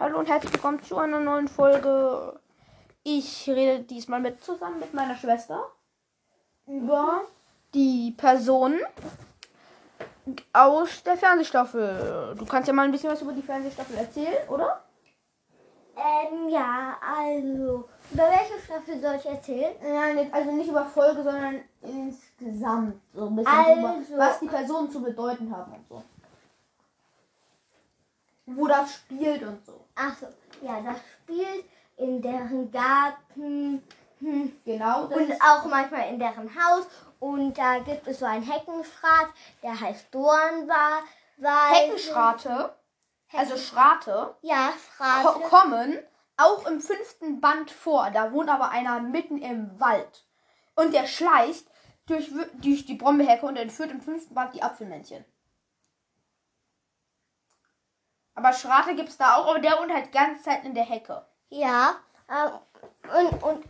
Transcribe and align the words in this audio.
Hallo 0.00 0.18
und 0.18 0.28
herzlich 0.28 0.52
willkommen 0.52 0.82
zu 0.82 0.98
einer 0.98 1.20
neuen 1.20 1.48
Folge. 1.48 2.38
Ich 3.02 3.48
rede 3.48 3.84
diesmal 3.84 4.20
mit 4.20 4.42
zusammen 4.42 4.80
mit 4.80 4.92
meiner 4.92 5.14
Schwester 5.16 5.70
über 6.66 7.22
die 7.74 8.12
Personen 8.16 8.80
aus 10.52 11.02
der 11.04 11.16
Fernsehstaffel. 11.16 12.34
Du 12.38 12.44
kannst 12.46 12.66
ja 12.68 12.74
mal 12.74 12.84
ein 12.84 12.90
bisschen 12.92 13.10
was 13.10 13.22
über 13.22 13.32
die 13.32 13.42
Fernsehstaffel 13.42 13.96
erzählen, 13.96 14.48
oder? 14.48 14.82
Ähm, 15.96 16.48
ja, 16.48 16.96
also, 17.00 17.88
über 18.12 18.24
welche 18.28 18.60
Staffel 18.64 19.00
soll 19.00 19.14
ich 19.14 19.26
erzählen? 19.26 19.74
Nein, 19.80 20.28
also 20.32 20.50
nicht 20.50 20.68
über 20.68 20.84
Folge, 20.86 21.22
sondern 21.22 21.60
insgesamt. 21.82 23.00
So 23.14 23.26
ein 23.26 23.36
bisschen 23.36 23.52
Also- 23.52 23.80
über, 24.12 24.18
was 24.18 24.40
die 24.40 24.48
Personen 24.48 24.90
zu 24.90 25.00
bedeuten 25.02 25.54
haben 25.54 25.72
und 25.72 25.86
so. 25.88 26.02
Wo 28.46 28.66
das 28.66 28.92
spielt 28.94 29.42
und 29.42 29.64
so. 29.64 29.83
Achso, 29.94 30.26
ja, 30.62 30.80
das 30.80 30.96
spielt 31.22 31.64
in 31.96 32.20
deren 32.20 32.70
Garten 32.70 33.82
hm, 34.20 34.52
Genau. 34.64 35.06
Das 35.06 35.18
und 35.18 35.32
auch 35.42 35.64
manchmal 35.66 36.08
in 36.08 36.18
deren 36.18 36.50
Haus. 36.54 36.86
Und 37.20 37.56
da 37.58 37.78
gibt 37.78 38.06
es 38.06 38.18
so 38.20 38.26
einen 38.26 38.42
Heckenschrat, 38.42 39.28
der 39.62 39.78
heißt 39.78 40.14
Dornwald. 40.14 41.04
Heckenschrate, 41.72 42.74
also 43.32 43.56
Schrate, 43.56 44.36
Ja, 44.42 44.72
ko 44.96 44.96
Schrate. 44.96 45.40
kommen 45.48 45.98
auch 46.36 46.66
im 46.66 46.80
fünften 46.80 47.40
Band 47.40 47.70
vor. 47.70 48.10
Da 48.10 48.32
wohnt 48.32 48.48
aber 48.48 48.70
einer 48.70 49.00
mitten 49.00 49.38
im 49.38 49.78
Wald. 49.80 50.24
Und 50.76 50.92
der 50.92 51.06
schleicht 51.06 51.66
durch, 52.06 52.30
durch 52.54 52.86
die 52.86 52.94
Brombeerhecke 52.94 53.46
und 53.46 53.56
entführt 53.56 53.90
im 53.90 54.00
fünften 54.00 54.34
Band 54.34 54.54
die 54.54 54.62
Apfelmännchen. 54.62 55.24
Aber 58.34 58.52
Schrate 58.52 58.94
gibt 58.96 59.08
es 59.10 59.16
da 59.16 59.36
auch, 59.36 59.46
aber 59.48 59.58
der 59.60 59.78
wohnt 59.78 59.92
halt 59.92 60.06
die 60.06 60.10
ganze 60.18 60.42
Zeit 60.42 60.64
in 60.64 60.74
der 60.74 60.84
Hecke. 60.84 61.24
Ja, 61.50 61.96
ähm, 62.28 63.30
und, 63.30 63.42
und, 63.42 63.64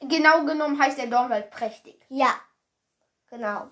Genau 0.00 0.44
genommen 0.44 0.78
heißt 0.80 0.98
der 0.98 1.06
Dornwald 1.06 1.50
prächtig. 1.50 2.04
ja, 2.10 2.28
genau. 3.30 3.68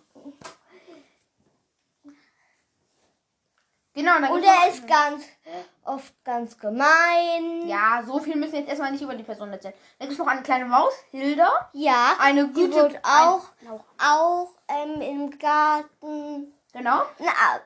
Genau, 3.97 4.17
und 4.17 4.23
dann 4.23 4.33
Und 4.33 4.43
er 4.43 4.69
ist 4.71 4.89
ganz, 4.89 5.25
oft 5.85 6.13
ganz 6.25 6.59
gemein. 6.59 7.69
Ja, 7.69 8.03
so 8.05 8.19
viel 8.19 8.35
müssen 8.35 8.53
wir 8.55 8.61
jetzt 8.61 8.69
erstmal 8.71 8.91
nicht 8.91 9.03
über 9.03 9.15
die 9.15 9.23
Person 9.23 9.53
erzählen. 9.53 9.75
Dann 9.99 10.09
gibt 10.09 10.19
es 10.19 10.25
noch 10.27 10.33
eine 10.33 10.43
kleine 10.43 10.65
Maus, 10.65 10.93
Hilda. 11.11 11.71
Ja, 11.73 12.17
Eine 12.19 12.49
die 12.49 12.55
gute. 12.55 12.75
wohnt 12.75 12.99
auch, 13.05 13.45
Ein, 13.61 13.81
auch 14.05 14.49
ähm, 14.67 15.01
im 15.01 15.39
Garten. 15.39 16.53
genau. 16.73 17.03
Na, 17.21 17.61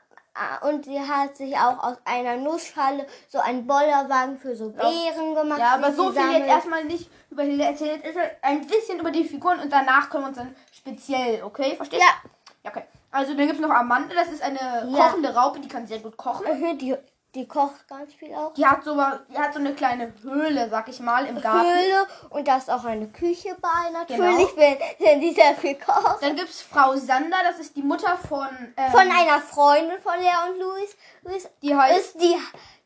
und 0.62 0.84
sie 0.84 1.00
hat 1.00 1.36
sich 1.36 1.56
auch 1.56 1.82
aus 1.82 1.96
einer 2.04 2.36
Nussschale 2.36 3.06
so 3.28 3.38
einen 3.38 3.66
Bollerwagen 3.66 4.38
für 4.38 4.54
so 4.56 4.70
Beeren 4.70 5.34
gemacht. 5.34 5.58
Ja, 5.58 5.74
aber 5.74 5.92
so 5.92 6.10
viel 6.10 6.20
jetzt 6.20 6.30
sammelt. 6.32 6.48
erstmal 6.48 6.84
nicht 6.84 7.10
über 7.30 7.42
Hilde 7.42 7.64
erzählt. 7.64 8.04
Ist 8.04 8.16
halt 8.18 8.32
ein 8.42 8.66
bisschen 8.66 9.00
über 9.00 9.10
die 9.10 9.24
Figuren 9.24 9.60
und 9.60 9.72
danach 9.72 10.10
können 10.10 10.24
wir 10.24 10.28
uns 10.28 10.38
dann 10.38 10.54
speziell, 10.72 11.42
okay? 11.42 11.76
Verstehst 11.76 12.02
Ja. 12.02 12.08
du? 12.22 12.28
Ja, 12.64 12.70
okay. 12.70 12.84
Also 13.10 13.34
dann 13.34 13.46
gibt 13.46 13.58
es 13.58 13.66
noch 13.66 13.74
Amanda, 13.74 14.14
das 14.14 14.28
ist 14.28 14.42
eine 14.42 14.58
Ja. 14.90 15.08
kochende 15.08 15.34
Raupe, 15.34 15.60
die 15.60 15.68
kann 15.68 15.86
sehr 15.86 15.98
gut 16.00 16.16
kochen. 16.16 16.46
Mhm, 16.60 16.78
Die, 16.78 16.94
die 17.38 17.46
kocht 17.48 17.86
ganz 17.88 18.12
viel 18.12 18.34
auch. 18.34 18.52
Die 18.54 18.66
hat 18.66 18.82
so, 18.84 18.94
die 19.30 19.38
hat 19.38 19.52
so 19.54 19.60
eine 19.60 19.72
kleine 19.74 20.12
Höhle, 20.22 20.68
sag 20.68 20.88
ich 20.88 20.98
mal, 21.00 21.24
im 21.26 21.40
Garten. 21.40 21.68
Höhle 21.70 22.06
und 22.30 22.46
da 22.48 22.56
ist 22.56 22.68
auch 22.70 22.84
eine 22.84 23.08
Küche 23.08 23.56
bei, 23.60 23.68
Genau. 24.08 24.24
natürlich, 24.24 24.56
wenn, 24.56 24.76
wenn 24.98 25.20
die 25.20 25.32
sehr 25.32 25.54
viel 25.54 25.76
kocht. 25.76 26.20
Dann 26.22 26.34
gibt 26.36 26.50
es 26.50 26.60
Frau 26.60 26.96
Sander, 26.96 27.36
das 27.44 27.58
ist 27.60 27.76
die 27.76 27.82
Mutter 27.82 28.18
von, 28.28 28.48
ähm, 28.76 28.90
Von 28.90 29.00
einer 29.02 29.40
Freundin 29.40 30.00
von 30.02 30.18
Lea 30.18 30.50
und 30.50 30.58
Luis, 30.60 30.96
Luis 31.22 31.48
die 31.62 31.74
heißt, 31.74 31.96
ist 32.16 32.20
die, 32.20 32.36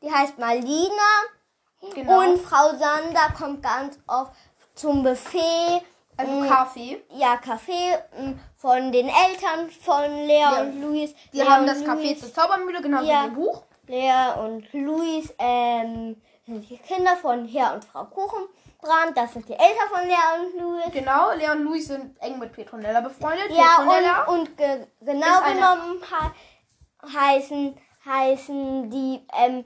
die 0.03 0.13
heißt 0.13 0.39
Malina. 0.39 1.11
genau, 1.95 2.21
Und 2.21 2.39
Frau 2.39 2.69
Sander 2.77 3.33
kommt 3.37 3.63
ganz 3.63 3.99
oft 4.07 4.33
zum 4.75 5.03
Buffet. 5.03 5.83
also 6.17 6.33
mm, 6.33 6.49
Kaffee. 6.49 7.03
Ja, 7.11 7.37
Kaffee 7.39 7.97
mm, 8.19 8.33
von 8.57 8.93
den 8.93 9.09
Eltern 9.09 9.71
von 9.71 10.05
Lea 10.27 10.41
Ja. 10.41 10.61
und 10.61 10.81
Luis. 10.83 11.15
Die 11.33 11.39
Lea 11.39 11.47
haben 11.47 11.67
das 11.67 11.83
Café 11.83 12.19
zur 12.19 12.33
Zaubermühle, 12.33 12.83
genau 12.83 13.03
Ja. 13.03 13.23
wie 13.25 13.29
im 13.29 13.35
Buch. 13.35 13.63
Lea 13.87 14.35
und 14.39 14.73
Luis 14.73 15.35
ähm, 15.39 16.21
sind 16.47 16.69
die 16.69 16.79
Kinder 16.79 17.17
von 17.17 17.47
Herr 17.47 17.75
und 17.75 17.85
Frau 17.85 18.05
Kuchenbrand. 18.05 19.17
Das 19.17 19.33
sind 19.33 19.49
die 19.49 19.55
Eltern 19.55 19.89
von 19.91 20.07
Lea 20.07 20.15
und 20.41 20.61
Luis. 20.61 20.85
Genau, 20.93 21.33
Leon 21.33 21.59
und 21.59 21.65
Luis 21.65 21.89
sind 21.89 22.21
eng 22.23 22.39
mit 22.39 22.53
Petronella 22.53 23.01
befreundet. 23.01 23.51
Ja, 23.51 23.79
Petronella, 23.79 24.25
und, 24.25 24.39
und 24.39 24.57
ge 24.57 24.87
genau 25.01 25.41
genommen 25.43 26.01
he 26.03 27.13
heißen, 27.13 27.77
heißen 28.05 28.91
die 28.91 29.27
ähm, 29.37 29.65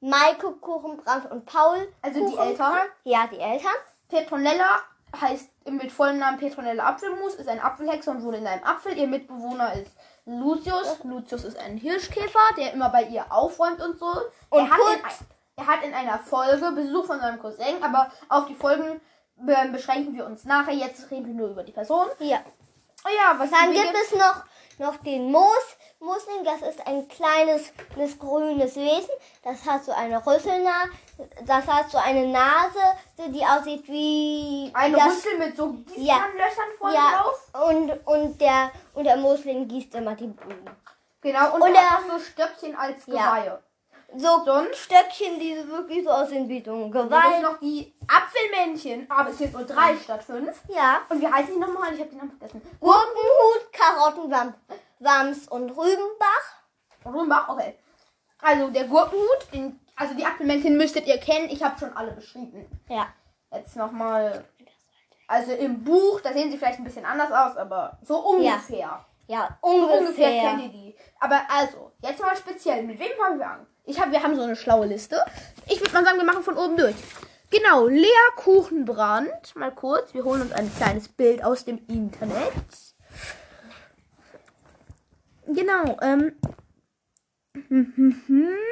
Maike 0.00 0.52
Kuchenbrand 0.60 1.30
und 1.30 1.46
Paul. 1.46 1.88
Also 2.02 2.20
die 2.20 2.36
Kuchenbrand. 2.36 2.50
Eltern? 2.50 2.88
Ja, 3.04 3.26
die 3.28 3.38
Eltern. 3.38 3.72
Petronella 4.08 4.80
heißt 5.18 5.50
mit 5.70 5.90
vollem 5.92 6.18
Namen 6.18 6.38
Petronella 6.38 6.84
Apfelmus, 6.84 7.34
ist 7.34 7.48
ein 7.48 7.60
Apfelhexe 7.60 8.10
und 8.10 8.22
wohnt 8.22 8.36
in 8.36 8.46
einem 8.46 8.64
Apfel. 8.64 8.96
Ihr 8.96 9.06
Mitbewohner 9.06 9.72
ist 9.74 9.90
Lucius. 10.24 10.98
Lucius 11.04 11.44
ist 11.44 11.58
ein 11.58 11.76
Hirschkäfer, 11.76 12.38
der 12.56 12.72
immer 12.72 12.90
bei 12.90 13.04
ihr 13.04 13.32
aufräumt 13.32 13.80
und 13.80 13.98
so. 13.98 14.06
Und 14.50 14.60
er, 14.60 14.70
hat 14.70 14.78
in, 14.94 15.26
er 15.56 15.66
hat 15.66 15.84
in 15.84 15.94
einer 15.94 16.18
Folge 16.18 16.72
Besuch 16.72 17.06
von 17.06 17.20
seinem 17.20 17.40
Cousin, 17.40 17.82
aber 17.82 18.10
auf 18.28 18.46
die 18.46 18.54
Folgen 18.54 19.00
beschränken 19.36 20.14
wir 20.14 20.26
uns 20.26 20.44
nachher. 20.44 20.74
Jetzt 20.74 21.10
reden 21.10 21.26
wir 21.26 21.34
nur 21.34 21.50
über 21.50 21.62
die 21.62 21.72
Person. 21.72 22.06
Ja. 22.18 22.40
Oh 23.04 23.08
ja, 23.08 23.38
was 23.38 23.50
Dann 23.50 23.72
gibt 23.72 23.94
es 23.94 24.14
noch, 24.16 24.44
noch 24.78 24.96
den 25.02 25.32
Moos. 25.32 25.76
Moosling, 26.02 26.44
das 26.44 26.62
ist 26.68 26.84
ein 26.86 27.06
kleines, 27.08 27.72
grünes 28.18 28.74
Wesen. 28.76 29.10
Das 29.44 29.64
hat 29.64 29.84
so 29.84 29.92
eine 29.92 30.18
Rüsselnase. 30.26 30.90
Das 31.46 31.66
hat 31.66 31.90
so 31.90 31.98
eine 31.98 32.26
Nase, 32.26 32.80
die 33.28 33.44
aussieht 33.44 33.86
wie 33.86 34.70
eine 34.74 34.96
das, 34.96 35.06
Rüssel 35.06 35.38
mit 35.38 35.56
so 35.56 35.76
Ja. 35.94 36.14
Gießkannenlöchern 36.14 36.70
vorne 36.78 36.94
Ja, 36.94 37.22
drauf. 37.22 37.68
und, 37.68 37.90
und, 38.06 38.40
der, 38.40 38.70
und 38.94 39.04
der 39.04 39.16
Moosling 39.16 39.68
gießt 39.68 39.94
immer 39.94 40.14
die 40.16 40.26
Blumen. 40.26 40.76
Genau, 41.20 41.54
und, 41.54 41.62
Und 41.62 41.74
er 41.74 41.80
er- 41.82 41.90
hat 41.90 42.00
so 42.10 42.18
Stöckchen 42.18 42.74
als 42.76 43.06
Ja. 43.06 43.36
Geweihe. 43.36 43.62
So 44.14 44.44
Sonst 44.44 44.76
Stöckchen, 44.76 45.38
die 45.38 45.56
so 45.58 45.68
wirklich 45.68 46.04
so 46.04 46.10
aussehen 46.10 46.46
wie 46.46 46.62
so 46.62 46.72
ein 46.74 46.92
Dann 46.92 47.08
gibt 47.08 47.10
Geweih. 47.10 47.36
es 47.36 47.42
noch 47.42 47.58
die 47.60 47.94
Apfelmännchen, 48.06 49.10
aber 49.10 49.30
es 49.30 49.38
sind 49.38 49.54
nur 49.54 49.62
drei 49.64 49.96
statt 49.96 50.22
fünf. 50.22 50.60
Ja. 50.68 51.00
Und 51.08 51.22
wie 51.22 51.26
heißen 51.32 51.54
die 51.54 51.58
nochmal? 51.60 51.94
Ich 51.94 52.00
habe 52.00 52.10
den 52.10 52.18
Namen 52.18 52.32
vergessen. 52.32 52.60
Gurkenhut, 52.78 53.72
Karottenwams 53.72 54.52
Wams 55.02 55.48
und 55.48 55.70
Rübenbach. 55.70 57.04
Rumbach, 57.04 57.48
okay. 57.48 57.76
Also 58.40 58.70
der 58.70 58.84
Gurkenhut, 58.84 59.52
den, 59.52 59.78
also 59.96 60.14
die 60.14 60.24
Apfelmännchen 60.24 60.76
müsstet 60.76 61.06
ihr 61.06 61.18
kennen. 61.18 61.48
Ich 61.50 61.62
habe 61.62 61.78
schon 61.78 61.96
alle 61.96 62.12
beschrieben. 62.12 62.66
Ja. 62.88 63.08
Jetzt 63.52 63.76
nochmal. 63.76 64.44
Also 65.28 65.52
im 65.52 65.84
Buch, 65.84 66.20
da 66.20 66.32
sehen 66.32 66.50
sie 66.50 66.58
vielleicht 66.58 66.78
ein 66.78 66.84
bisschen 66.84 67.04
anders 67.04 67.30
aus, 67.30 67.56
aber 67.56 67.98
so 68.02 68.18
ungefähr. 68.18 69.04
Ja, 69.28 69.56
Ungefähr, 69.60 69.98
ungefähr. 70.00 70.40
kennt 70.42 70.62
ihr 70.64 70.68
die. 70.68 70.96
Aber 71.20 71.40
also, 71.48 71.92
jetzt 72.02 72.20
mal 72.20 72.36
speziell. 72.36 72.82
Mit 72.82 72.98
wem 72.98 73.12
fangen 73.16 73.38
wir 73.38 73.46
an? 73.46 73.66
Ich 73.84 73.98
hab, 74.00 74.10
wir 74.10 74.22
haben 74.22 74.36
so 74.36 74.42
eine 74.42 74.56
schlaue 74.56 74.86
Liste. 74.86 75.24
Ich 75.68 75.80
würde 75.80 75.92
mal 75.92 76.04
sagen, 76.04 76.18
wir 76.18 76.24
machen 76.24 76.42
von 76.42 76.56
oben 76.58 76.76
durch. 76.76 76.94
Genau, 77.50 77.86
Lea 77.86 78.06
Kuchenbrand. 78.36 79.54
Mal 79.56 79.72
kurz, 79.72 80.12
wir 80.12 80.24
holen 80.24 80.42
uns 80.42 80.52
ein 80.52 80.70
kleines 80.76 81.08
Bild 81.08 81.44
aus 81.44 81.64
dem 81.64 81.78
Internet. 81.86 82.52
Genau, 85.46 85.96
ähm. 86.00 86.32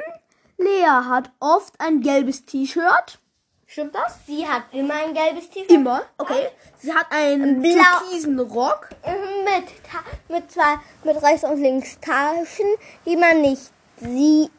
Lea 0.59 0.87
hat 0.87 1.31
oft 1.41 1.75
ein 1.81 2.01
gelbes 2.01 2.45
T-Shirt. 2.45 3.19
Stimmt 3.67 3.95
das? 3.95 4.19
Sie 4.27 4.47
hat 4.47 4.65
immer 4.73 4.95
ein 4.95 5.15
gelbes 5.15 5.49
T-Shirt. 5.51 5.71
Immer, 5.71 6.03
okay. 6.19 6.49
Sie 6.79 6.93
hat 6.93 7.07
einen 7.11 7.63
Blau. 7.63 7.73
türkisen 8.01 8.39
Rock. 8.41 8.89
Mit, 9.05 9.69
Ta- 9.85 10.05
mit 10.35 10.51
zwei, 10.51 10.77
mit 11.05 11.23
rechts 11.23 11.45
und 11.45 11.61
links 11.61 11.99
Taschen, 12.01 12.67
die 13.07 13.17
man 13.17 13.41
nicht 13.43 13.71
sie, 14.01 14.51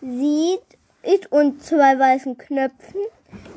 sieht. 0.00 0.62
Und 1.30 1.62
zwei 1.64 1.98
weißen 1.98 2.36
Knöpfen. 2.36 3.00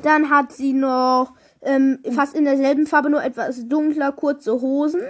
Dann 0.02 0.30
hat 0.30 0.52
sie 0.52 0.72
noch 0.72 1.32
ähm, 1.60 1.98
fast 2.14 2.34
in 2.34 2.44
derselben 2.46 2.86
Farbe, 2.86 3.10
nur 3.10 3.22
etwas 3.22 3.68
dunkler, 3.68 4.12
kurze 4.12 4.52
Hosen. 4.60 5.02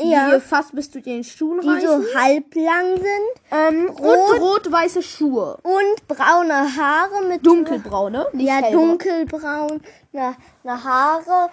Die 0.00 0.10
Ja. 0.10 0.30
ihr 0.32 0.40
fast 0.40 0.74
bis 0.74 0.90
zu 0.90 1.00
den 1.00 1.24
Schuhen 1.24 1.60
Die 1.60 1.68
reichen. 1.68 1.88
so 1.88 2.04
halblang 2.18 2.96
sind. 2.96 3.28
ähm, 3.50 3.88
rot- 3.90 4.32
und 4.32 4.40
rot-weiße 4.40 5.02
Schuhe. 5.02 5.58
Und 5.62 6.06
braune 6.08 6.76
Haare 6.76 7.24
mit. 7.28 7.44
Dunkelbraune, 7.44 8.26
nicht 8.32 8.46
Ja, 8.46 8.54
hellbraun. 8.56 8.90
dunkelbraune 8.90 9.80
Haare 10.66 11.50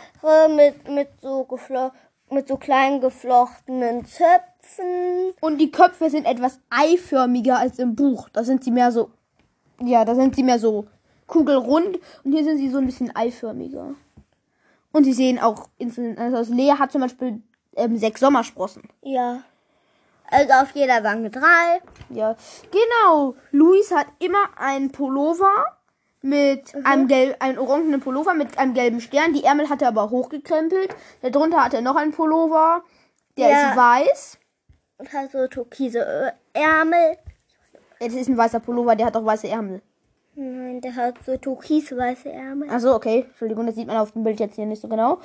mit, 0.50 0.88
mit, 0.90 1.08
so 1.22 1.44
geflo 1.46 1.92
mit 2.32 2.48
so 2.48 2.58
kleinen 2.58 3.02
geflochtenen 3.02 4.06
Zöpfen. 4.06 5.34
Und 5.42 5.60
die 5.60 5.72
Köpfe 5.72 6.10
sind 6.10 6.26
etwas 6.26 6.60
eiförmiger 6.70 7.58
als 7.60 7.78
im 7.80 7.96
Buch. 7.96 8.30
Da 8.30 8.44
sind 8.44 8.64
sie 8.64 8.72
mehr 8.72 8.92
so, 8.92 9.12
ja, 9.82 10.04
da 10.06 10.16
sind 10.16 10.36
sie 10.36 10.44
mehr 10.44 10.60
so 10.60 10.88
kugelrund. 11.28 12.00
Und 12.24 12.32
hier 12.34 12.44
sind 12.44 12.58
sie 12.58 12.70
so 12.70 12.80
ein 12.80 12.86
bisschen 12.88 13.16
eiförmiger. 13.16 13.94
Und 14.92 15.04
sie 15.04 15.14
sehen 15.14 15.40
auch 15.40 15.68
anders 15.80 16.34
aus. 16.34 16.50
Lea 16.50 16.74
hat 16.80 16.92
zum 16.92 17.02
Beispiel 17.02 17.42
ähm, 17.76 17.98
sechs 17.98 18.20
Sommersprossen. 18.20 18.84
Ja. 19.02 19.42
Also 20.30 20.54
auf 20.54 20.72
jeder 20.74 21.04
Wange 21.04 21.30
drei. 21.30 21.82
Ja, 22.10 22.36
genau. 22.72 23.36
Luis 23.52 23.92
hat 23.94 24.08
immer 24.20 24.50
einen 24.58 24.92
Pullover 24.92 25.66
mit 26.22 26.74
einem 26.84 27.08
gelb, 27.08 27.36
einem 27.40 27.60
orangenen 27.60 28.00
Pullover 28.00 28.34
mit 28.34 28.58
einem 28.58 28.74
gelben 28.74 29.00
Stern. 29.02 29.34
Die 29.34 29.44
Ärmel 29.44 29.70
hat 29.70 29.84
er 29.84 29.90
aber 29.90 30.10
hochgekrempelt. 30.10 30.96
Darunter 31.22 31.64
hat 31.64 31.74
er 31.76 31.82
noch 31.82 31.96
einen 31.96 32.12
Pullover. 32.12 32.84
Der 33.38 33.50
Ja. 33.50 33.70
ist 33.70 33.78
weiß. 33.78 34.40
Und 34.98 35.14
hat 35.14 35.32
so 35.32 35.46
türkise 35.48 36.00
äh, 36.00 36.32
Ärmel. 36.60 37.18
Das 38.00 38.14
ist 38.14 38.28
ein 38.28 38.38
weißer 38.38 38.60
Pullover, 38.60 38.96
der 38.96 39.08
hat 39.08 39.16
auch 39.16 39.26
weiße 39.26 39.48
Ärmel. 39.48 39.82
Nein, 40.36 40.82
der 40.82 40.96
hat 40.96 41.16
so 41.26 41.38
türkisweiße 41.38 42.32
Ärmel. 42.32 42.70
Achso, 42.70 42.94
okay. 42.96 43.26
Entschuldigung, 43.30 43.66
das 43.68 43.76
sieht 43.76 43.88
man 43.88 43.98
auf 43.98 44.12
dem 44.12 44.24
Bild 44.24 44.40
jetzt 44.40 44.56
hier 44.56 44.66
nicht 44.66 44.82
so 44.82 44.88
genau. 44.88 45.20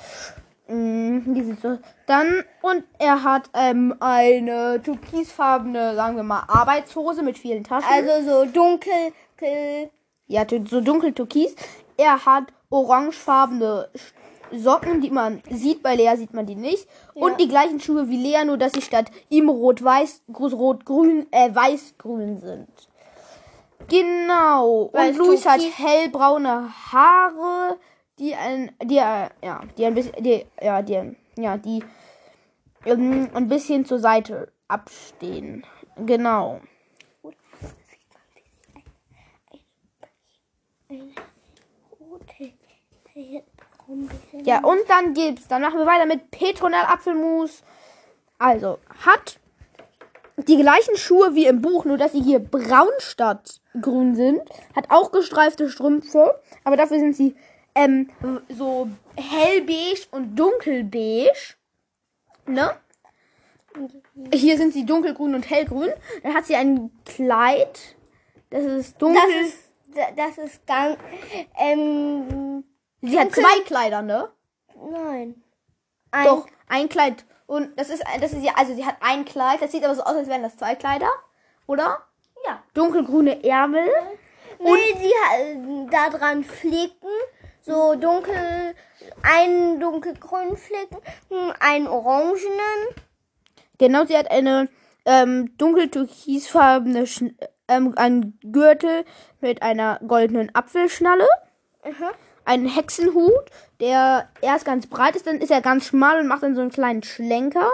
Mm, 0.67 1.33
Die 1.33 1.43
sieht 1.43 1.61
so. 1.61 1.77
Dann, 2.05 2.43
und 2.61 2.83
er 2.99 3.23
hat 3.23 3.49
ähm, 3.53 3.95
eine 3.99 4.81
türkisfarbene, 4.81 5.95
sagen 5.95 6.15
wir 6.15 6.23
mal, 6.23 6.43
Arbeitshose 6.47 7.23
mit 7.23 7.37
vielen 7.37 7.63
Taschen. 7.63 7.89
Also 7.91 8.29
so 8.29 8.45
dunkel, 8.51 9.11
ja, 10.27 10.45
so 10.69 10.81
dunkel 10.81 11.13
türkis. 11.13 11.55
Er 11.97 12.25
hat 12.25 12.45
orangefarbene 12.69 13.89
Socken, 14.53 15.01
die 15.01 15.11
man 15.11 15.41
sieht. 15.49 15.83
Bei 15.83 15.95
Lea 15.95 16.15
sieht 16.15 16.33
man 16.33 16.45
die 16.45 16.55
nicht. 16.55 16.87
Ja. 17.15 17.23
Und 17.23 17.39
die 17.39 17.47
gleichen 17.47 17.79
Schuhe 17.79 18.09
wie 18.09 18.17
Lea, 18.17 18.43
nur 18.45 18.57
dass 18.57 18.73
sie 18.73 18.81
statt 18.81 19.11
ihm 19.29 19.49
rot-weiß, 19.49 20.23
rot-grün, 20.29 21.27
äh, 21.31 21.53
weiß-grün 21.53 22.39
sind. 22.39 22.69
Genau. 23.87 24.89
Weil 24.93 25.11
Und 25.11 25.17
Luis 25.17 25.45
hat 25.45 25.61
hellbraune 25.61 26.69
Haare, 26.91 27.77
die 28.21 28.35
ein, 28.35 28.71
die, 28.83 28.97
äh, 28.97 29.29
ja, 29.41 29.61
die 29.77 29.85
ein 29.85 29.95
bisschen, 29.95 30.23
die, 30.23 30.45
ja, 30.61 30.81
die, 30.83 31.15
ja, 31.37 31.57
die 31.57 31.83
ähm, 32.85 33.29
ein 33.33 33.47
bisschen 33.47 33.83
zur 33.83 33.99
Seite 33.99 34.51
abstehen. 34.67 35.65
Genau. 35.97 36.61
Ja, 44.43 44.63
und 44.63 44.79
dann 44.87 45.13
gibt's, 45.13 45.47
dann 45.47 45.61
machen 45.61 45.79
wir 45.79 45.85
weiter 45.85 46.05
mit 46.05 46.29
Petronell 46.31 46.85
Apfelmus. 46.85 47.63
Also, 48.37 48.77
hat 49.05 49.39
die 50.37 50.57
gleichen 50.57 50.95
Schuhe 50.95 51.35
wie 51.35 51.47
im 51.47 51.61
Buch, 51.61 51.85
nur 51.85 51.97
dass 51.97 52.11
sie 52.13 52.21
hier 52.21 52.39
braun 52.39 52.91
statt 52.99 53.61
grün 53.79 54.15
sind. 54.15 54.41
Hat 54.75 54.85
auch 54.89 55.11
gestreifte 55.11 55.69
Strümpfe, 55.69 56.39
aber 56.63 56.77
dafür 56.77 56.99
sind 56.99 57.15
sie 57.15 57.35
ähm, 57.75 58.09
so 58.49 58.89
hellbeige 59.15 60.01
und 60.11 60.35
dunkelbeige. 60.35 61.31
Ne? 62.45 62.75
Hier 64.33 64.57
sind 64.57 64.73
sie 64.73 64.85
dunkelgrün 64.85 65.35
und 65.35 65.49
hellgrün. 65.49 65.91
Dann 66.23 66.33
hat 66.33 66.45
sie 66.45 66.55
ein 66.55 66.91
Kleid. 67.05 67.95
Das 68.49 68.65
ist 68.65 69.01
dunkel. 69.01 69.21
Das 69.23 69.47
ist, 69.47 70.17
das 70.17 70.37
ist 70.37 70.67
ganz, 70.67 70.97
ähm, 71.57 72.63
sie 73.01 73.19
hat 73.19 73.31
zwei 73.33 73.61
Kleider, 73.65 74.01
ne? 74.01 74.29
nein. 74.89 75.41
Ein, 76.11 76.25
Doch, 76.25 76.47
ein 76.67 76.89
Kleid. 76.89 77.25
Und 77.47 77.77
das 77.77 77.89
ist, 77.89 78.03
das 78.19 78.33
ist 78.33 78.43
ja, 78.43 78.53
also 78.55 78.73
sie 78.75 78.85
hat 78.85 78.97
ein 79.01 79.25
Kleid, 79.25 79.61
das 79.61 79.71
sieht 79.71 79.83
aber 79.83 79.95
so 79.95 80.03
aus, 80.03 80.15
als 80.15 80.27
wären 80.27 80.43
das 80.43 80.57
zwei 80.57 80.75
Kleider, 80.75 81.09
oder? 81.67 82.05
Ja. 82.45 82.63
Dunkelgrüne 82.73 83.43
Ärmel. 83.43 83.89
Nee, 84.59 84.95
sie 84.99 85.13
hat 85.23 85.93
da 85.93 86.17
dran 86.17 86.43
Flicken, 86.43 87.09
so 87.61 87.95
dunkel, 87.95 88.75
einen 89.21 89.79
dunkelgrünen 89.79 90.57
Flicken, 90.57 90.97
hm, 91.29 91.53
einen 91.59 91.87
orangenen. 91.87 92.95
Genau, 93.77 94.05
sie 94.05 94.17
hat 94.17 94.29
eine 94.29 94.69
ähm, 95.05 95.57
dunkel 95.57 95.89
türkisfarbene 95.89 97.07
Schn 97.07 97.37
ähm, 97.67 97.93
einen 97.95 98.37
Gürtel 98.43 99.05
mit 99.39 99.61
einer 99.61 99.99
goldenen 100.05 100.53
Apfelschnalle. 100.53 101.27
Aha. 101.83 102.11
Einen 102.43 102.67
Hexenhut, 102.67 103.49
der 103.79 104.29
erst 104.41 104.65
ganz 104.65 104.87
breit 104.87 105.15
ist, 105.15 105.25
dann 105.25 105.37
ist 105.37 105.51
er 105.51 105.61
ganz 105.61 105.87
schmal 105.87 106.19
und 106.19 106.27
macht 106.27 106.43
dann 106.43 106.55
so 106.55 106.61
einen 106.61 106.71
kleinen 106.71 107.03
Schlenker. 107.03 107.69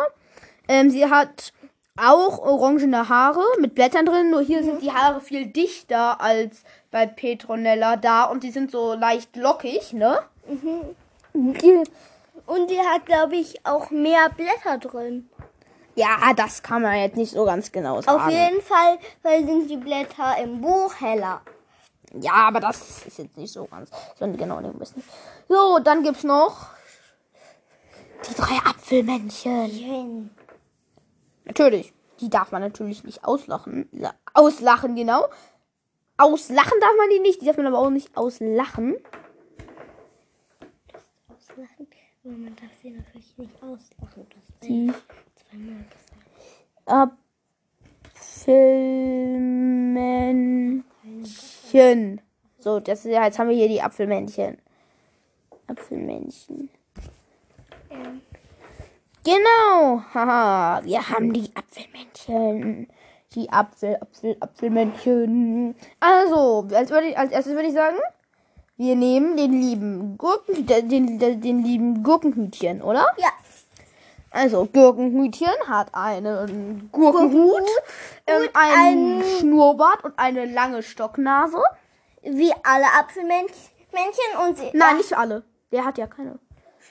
Ähm, 0.67 0.89
sie 0.89 1.09
hat 1.09 1.51
auch 1.97 2.39
orangene 2.39 3.09
Haare 3.09 3.43
mit 3.59 3.75
Blättern 3.75 4.05
drin, 4.05 4.29
nur 4.31 4.41
hier 4.41 4.63
sind 4.63 4.81
die 4.81 4.91
Haare 4.91 5.19
viel 5.21 5.47
dichter 5.47 6.21
als 6.21 6.63
bei 6.91 7.05
Petronella 7.05 7.95
da 7.97 8.25
und 8.25 8.43
die 8.43 8.51
sind 8.51 8.71
so 8.71 8.93
leicht 8.93 9.35
lockig, 9.35 9.93
ne? 9.93 10.19
Hier- 11.33 11.83
Und 12.45 12.69
die 12.69 12.79
hat, 12.79 13.05
glaube 13.05 13.35
ich, 13.35 13.65
auch 13.65 13.89
mehr 13.91 14.29
Blätter 14.29 14.77
drin. 14.77 15.29
Ja, 15.95 16.33
das 16.35 16.61
kann 16.63 16.81
man 16.83 16.95
jetzt 16.97 17.17
nicht 17.17 17.31
so 17.31 17.43
ganz 17.43 17.71
genau 17.71 17.99
sagen. 18.01 18.21
Auf 18.21 18.29
jeden 18.29 18.61
Fall 18.61 18.99
weil 19.23 19.45
sind 19.45 19.67
die 19.69 19.77
Blätter 19.77 20.37
im 20.41 20.61
Buch 20.61 20.93
heller. 21.01 21.41
Ja, 22.13 22.33
aber 22.33 22.59
das 22.61 23.05
ist 23.05 23.17
jetzt 23.17 23.35
nicht 23.35 23.51
so 23.51 23.65
ganz. 23.65 23.89
Sondern 24.17 24.37
genau 24.37 24.61
nicht 24.61 24.79
wissen. 24.79 25.03
So, 25.49 25.79
dann 25.79 26.03
gibt's 26.03 26.23
noch 26.23 26.67
die 28.29 28.33
drei 28.35 28.55
Apfelmännchen. 28.65 30.29
Natürlich. 31.47 31.93
Die 32.19 32.29
darf 32.29 32.51
man 32.51 32.61
natürlich 32.61 33.03
nicht 33.03 33.23
auslachen. 33.23 33.87
La- 33.91 34.15
Auslachen, 34.33 34.95
genau. 34.95 35.27
Auslachen 36.17 36.79
darf 36.79 36.91
man 36.97 37.09
die 37.09 37.19
nicht. 37.19 37.41
Die 37.41 37.45
darf 37.45 37.57
man 37.57 37.67
aber 37.67 37.79
auch 37.79 37.89
nicht 37.89 38.15
auslachen. 38.17 38.95
Auslachen. 41.27 41.87
Aber 42.23 42.33
man 42.33 42.55
darf 42.55 42.69
sie 42.81 42.89
natürlich 42.91 43.37
nicht 43.37 43.55
auslachen. 43.63 44.27
Das 44.29 44.59
Die 44.67 44.91
zweimal. 45.49 45.85
Apfelmännchen. 51.25 52.21
So, 52.59 52.79
das 52.79 53.05
ist 53.05 53.11
ja, 53.11 53.23
jetzt 53.25 53.37
haben 53.39 53.49
wir 53.49 53.55
hier 53.55 53.67
die 53.69 53.81
Apfelmännchen. 53.81 54.57
Apfelmännchen. 55.67 56.69
Ähm, 57.89 58.21
Genau. 59.27 60.01
Haha, 60.13 60.81
wir 60.85 61.09
haben 61.09 61.33
die 61.33 61.51
Apfelmännchen. 61.53 62.87
Die 63.35 63.49
Apfel, 63.51 63.97
Apfel, 63.99 64.37
Apfelmännchen. 64.39 65.75
Also, 65.99 66.65
als, 66.73 66.89
würde 66.91 67.07
ich, 67.07 67.17
als 67.17 67.33
erstes 67.33 67.53
würde 67.53 67.67
ich 67.67 67.73
sagen, 67.73 67.97
wir 68.77 68.95
nehmen 68.95 69.35
den 69.35 69.51
lieben 69.61 70.17
Gurken, 70.17 70.65
den, 70.65 70.87
den, 71.19 71.41
den 71.41 71.61
lieben 71.63 72.03
Gurkenhütchen, 72.03 72.81
oder? 72.81 73.05
ja. 73.17 73.27
Also, 74.31 74.65
Gurkenhütchen 74.65 75.49
hat 75.67 75.93
einen 75.93 76.89
Gurkenhut, 76.93 77.63
ähm, 78.27 78.41
und 78.43 78.49
einen 78.55 79.21
ein- 79.21 79.23
Schnurrbart 79.39 80.03
und 80.05 80.13
eine 80.17 80.45
lange 80.45 80.83
Stocknase. 80.83 81.57
Wie 82.21 82.53
alle 82.63 82.85
Apfelmännchen 82.99 83.55
Männchen 83.91 84.47
und 84.47 84.57
sie. 84.57 84.69
Nein, 84.73 84.97
nicht 84.97 85.17
alle. 85.17 85.43
Der 85.71 85.83
hat 85.85 85.97
ja 85.97 86.07
keine. 86.07 86.39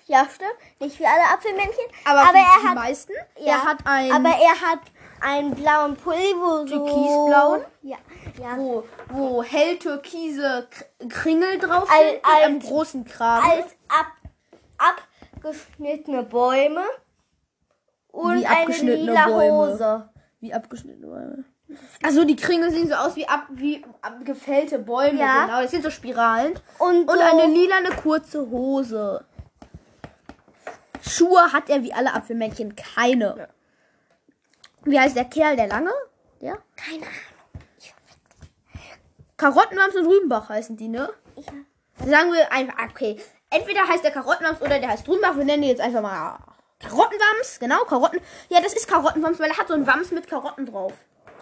Ja, 0.07 0.27
stimmt. 0.33 0.55
Nicht 0.81 1.01
wie 1.01 1.07
alle 1.07 1.23
Apfelmännchen. 1.35 1.85
Aber, 2.05 2.21
aber 2.21 2.39
er 2.39 2.61
die 2.63 2.69
hat. 2.69 2.75
meisten. 2.77 3.13
Ja, 3.39 3.55
er 3.55 3.65
hat 3.65 3.79
ein 3.85 4.13
aber 4.13 4.29
er 4.29 4.61
hat 4.61 4.81
einen 5.21 5.55
blauen 5.55 5.97
Pulli, 5.97 6.35
wo. 6.37 6.65
Türkisblauen? 6.65 7.65
Ja. 7.83 7.97
ja. 8.41 8.57
wo, 8.57 8.85
wo 9.09 9.43
hell 9.43 9.79
türkise 9.79 10.69
Kringel 11.09 11.59
drauf 11.59 11.89
sind 11.91 12.13
mit 12.13 12.25
einem 12.25 12.61
großen 12.61 13.05
Kragen. 13.05 13.51
Als 13.51 13.75
ab, 13.89 14.13
abgeschnittene 15.35 16.23
Bäume. 16.23 16.85
Und 18.13 18.41
Wie 18.41 18.47
eine 18.47 18.73
lila 18.73 19.27
Bäume. 19.27 19.73
Hose. 19.73 20.09
Wie 20.41 20.55
abgeschnittene 20.55 21.07
Bäume. 21.07 21.45
Also 22.03 22.25
die 22.25 22.37
Kringel 22.37 22.71
sehen 22.71 22.89
so 22.89 22.95
aus 22.95 23.17
wie, 23.17 23.27
ab, 23.27 23.49
wie 23.51 23.85
abgefällte 24.01 24.79
Bäume. 24.79 25.19
Ja. 25.19 25.47
Genau, 25.47 25.63
das 25.63 25.73
sind 25.73 25.83
so 25.83 25.91
Spiralen. 25.91 26.55
Und, 26.79 27.11
Und 27.11 27.19
so, 27.19 27.25
eine 27.25 27.53
lilane 27.53 27.91
kurze 27.91 28.49
Hose. 28.49 29.25
Schuhe 31.03 31.53
hat 31.53 31.69
er 31.69 31.83
wie 31.83 31.93
alle 31.93 32.15
Apfelmännchen 32.15 32.77
keine. 32.77 33.49
Wie 34.85 34.99
heißt 34.99 35.17
der 35.17 35.25
Kerl, 35.25 35.57
der 35.57 35.67
lange? 35.67 35.93
Der? 36.41 36.59
Keine 36.77 37.03
Ahnung. 37.03 37.15
Karottenwams 39.37 39.95
und 39.97 40.07
Rübenbach 40.07 40.49
heißen 40.49 40.77
die, 40.77 40.89
ne? 40.89 41.11
Ja. 41.37 42.07
Sagen 42.07 42.33
wir 42.33 42.51
einfach, 42.53 42.75
okay. 42.91 43.21
Entweder 43.51 43.87
heißt 43.87 44.05
der 44.05 44.11
Karottenwams 44.11 44.61
oder 44.63 44.79
der 44.79 44.89
heißt 44.89 45.07
Rübenbach. 45.09 45.37
Wir 45.37 45.45
nennen 45.45 45.63
die 45.63 45.69
jetzt 45.69 45.81
einfach 45.81 46.03
mal 46.03 46.39
Karottenwams. 46.81 47.59
Genau, 47.61 47.85
Karotten. 47.85 48.21
Ja, 48.49 48.61
das 48.61 48.73
ist 48.73 48.89
Karottenwams, 48.89 49.39
weil 49.39 49.51
er 49.51 49.59
hat 49.59 49.69
so 49.69 49.75
einen 49.75 49.87
Wams 49.87 50.11
mit 50.11 50.27
Karotten 50.27 50.67
drauf. 50.67 50.93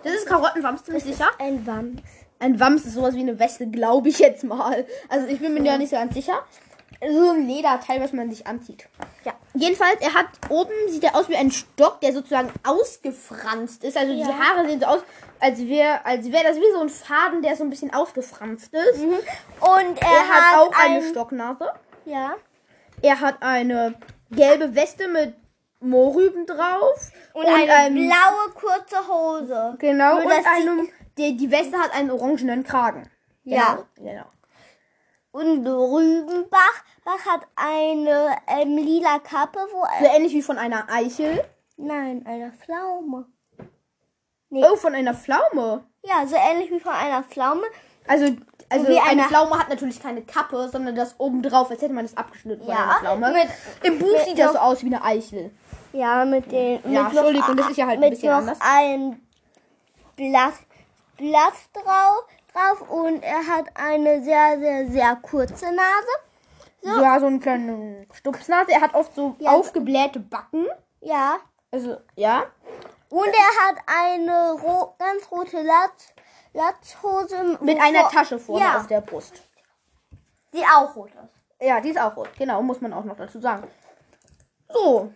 Das 0.02 0.12
ist 0.12 0.26
Karottenwams, 0.26 0.84
ziemlich 0.84 1.04
sicher. 1.04 1.30
Ein 1.38 1.66
Wams. 1.66 2.02
Ein 2.38 2.61
Wams 2.61 2.84
ist 2.84 2.94
sowas 2.94 3.14
wie 3.14 3.20
eine 3.20 3.38
Weste, 3.38 3.68
glaube 3.68 4.08
ich 4.08 4.18
jetzt 4.18 4.44
mal. 4.44 4.87
Also 5.08 5.26
ich 5.26 5.38
bin 5.38 5.54
mir 5.54 5.62
ja 5.64 5.78
nicht 5.78 5.90
so 5.90 5.96
ganz 5.96 6.14
sicher. 6.14 6.44
So 7.12 7.30
ein 7.30 7.46
Lederteil, 7.46 8.00
was 8.00 8.12
man 8.12 8.30
sich 8.30 8.46
anzieht. 8.46 8.88
Ja. 9.25 9.32
Jedenfalls, 9.54 10.00
er 10.00 10.14
hat 10.14 10.26
oben, 10.49 10.73
sieht 10.88 11.04
er 11.04 11.14
aus 11.16 11.28
wie 11.28 11.37
ein 11.37 11.50
Stock, 11.50 12.00
der 12.00 12.12
sozusagen 12.12 12.52
ausgefranst 12.64 13.84
ist. 13.84 13.96
Also 13.96 14.12
die 14.12 14.20
Ja. 14.20 14.38
Haare 14.38 14.66
sehen 14.68 14.80
so 14.80 14.87
aus, 14.87 15.00
als 15.40 15.58
wäre 15.66 16.04
als 16.04 16.30
wär 16.30 16.42
das 16.42 16.56
wie 16.56 16.73
so 16.73 16.80
ein 16.80 16.88
Faden, 16.88 17.42
der 17.42 17.56
so 17.56 17.64
ein 17.64 17.70
bisschen 17.70 17.92
ausgefranst 17.92 18.73
ist. 18.73 19.00
Und 19.00 20.02
er, 20.02 20.08
Er 20.08 20.28
hat 20.28 20.58
auch 20.58 20.73
eine 20.78 20.96
ein, 20.96 21.02
Stocknase. 21.11 21.70
Ja. 22.04 22.34
Er 23.02 23.20
hat 23.20 23.42
eine 23.42 23.94
gelbe 24.30 24.75
Weste 24.75 25.08
mit 25.08 25.34
Mohrrüben 25.80 26.46
drauf. 26.46 27.11
Und, 27.34 27.46
eine 27.46 27.90
blaue 27.90 28.50
kurze 28.54 29.06
Hose. 29.08 29.75
Genau, 29.78 30.14
Nur, 30.20 30.25
und 30.25 30.30
die- 30.32 30.46
einem, 30.46 30.88
die, 31.18 31.37
die 31.37 31.50
Weste 31.50 31.76
hat 31.78 31.92
einen 31.94 32.11
orangenen 32.11 32.64
Kragen. 32.64 33.11
Ja. 33.44 33.84
Genau. 33.96 34.11
genau. 34.12 34.25
Und 35.32 35.66
Rübenbach 35.66 36.84
Bach 37.04 37.26
hat 37.26 37.46
eine 37.56 38.37
ähm, 38.46 38.76
lila 38.76 39.18
Kappe, 39.18 39.58
wo 39.73 39.82
So 40.00 40.11
ähnlich 40.14 40.32
wie 40.32 40.42
von 40.42 40.58
einer 40.58 40.87
Eichel. 40.90 41.44
Nein, 41.76 42.25
eine 42.26 42.52
Pflaume. 42.52 43.26
Oh, 44.50 44.76
von 44.76 44.94
einer 44.94 45.14
Pflaume. 45.14 45.84
Ja, 46.02 46.26
so 46.26 46.37
ähnlich 46.37 46.70
wie 46.70 46.80
von 46.80 46.92
einer 46.92 47.23
Pflaume. 47.25 47.62
Also, 48.06 48.26
also 48.68 48.87
Wie 48.88 48.99
eine 48.99 49.11
eine- 49.11 49.23
Pflaume 49.25 49.58
hat 49.58 49.68
natürlich 49.68 50.00
keine 50.00 50.23
Kappe, 50.23 50.68
sondern 50.68 50.94
das 50.94 51.14
oben 51.18 51.42
drauf, 51.42 51.70
als 51.70 51.82
hätte 51.82 51.92
man 51.92 52.04
das 52.04 52.16
abgeschnitten 52.16 52.64
von 52.64 52.73
Ja, 52.75 52.84
einer 52.84 52.94
Pflaume. 53.18 53.32
mit- 53.32 53.49
Im 53.82 53.99
Buch 53.99 54.18
sieht 54.25 54.38
das 54.38 54.52
so 54.52 54.58
noch- 54.58 54.64
aus 54.64 54.82
wie 54.82 54.87
eine 54.87 55.02
Eichel. 55.02 55.50
Ja, 55.92 56.25
mit 56.25 56.50
den. 56.52 56.80
Ja, 56.92 57.04
mit 57.04 57.12
Entschuldigung, 57.12 57.56
das 57.56 57.70
ist 57.70 57.76
ja 57.76 57.87
halt 57.87 58.02
ein 58.02 58.11
bisschen 58.11 58.30
noch 58.30 58.38
anders. 58.38 58.58
ein 58.61 59.20
Blatt, 60.16 60.54
Blatt 61.16 61.54
drauf, 61.73 62.25
drauf 62.52 62.90
und 62.90 63.23
er 63.23 63.46
hat 63.46 63.66
eine 63.75 64.23
sehr, 64.23 64.58
sehr, 64.58 64.87
sehr 64.88 65.16
kurze 65.16 65.66
Nase. 65.66 66.14
Ja, 66.84 67.18
so 67.18 67.26
einen 67.26 67.40
kleinen 67.40 68.06
Stupsnase. 68.12 68.72
Er 68.72 68.80
hat 68.80 68.94
oft 68.94 69.14
so 69.14 69.36
Ja. 69.38 69.52
aufgeblähte 69.52 70.20
Backen. 70.20 70.66
Ja. 71.00 71.38
Also, 71.70 71.96
ja. 72.14 72.44
Und 73.08 73.28
er 73.28 73.68
hat 73.68 73.76
eine 73.86 74.52
ro 74.52 74.94
ganz 74.98 75.30
rote 75.30 75.62
Latz, 75.62 76.12
Latzhose. 76.52 77.58
Mit 77.60 77.80
einer 77.80 78.08
Tasche 78.08 78.38
vorne 78.38 78.64
ja, 78.64 78.76
auf 78.78 78.86
der 78.86 79.00
Brust. 79.00 79.42
Die 80.52 80.62
auch 80.62 80.94
rot 80.94 81.10
ist. 81.10 81.66
Ja, 81.66 81.80
die 81.80 81.90
ist 81.90 81.98
auch 81.98 82.16
rot. 82.16 82.30
Genau, 82.36 82.62
muss 82.62 82.80
man 82.80 82.92
auch 82.92 83.04
noch 83.04 83.16
dazu 83.16 83.40
sagen. 83.40 83.68
So. 84.68 85.12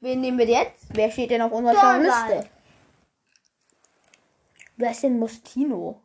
Wen 0.00 0.20
nehmen 0.20 0.38
wir 0.38 0.46
jetzt? 0.46 0.86
Wer 0.90 1.10
steht 1.10 1.30
denn 1.30 1.42
auf 1.42 1.52
unserer 1.52 1.74
Donald. 1.74 2.02
Liste? 2.02 2.50
Wer 4.76 4.90
ist 4.90 5.02
denn 5.02 5.18
Mostino? 5.18 6.02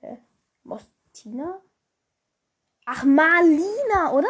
Hä? 0.00 0.18
Mostina? 0.62 1.60
Ach, 2.86 3.04
Marlina, 3.04 4.12
oder? 4.12 4.28